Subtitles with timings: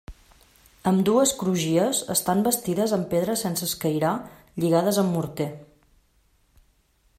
[0.91, 4.15] Ambdues crugies estan bastides amb pedra sense escairar
[4.63, 5.51] lligades amb morter.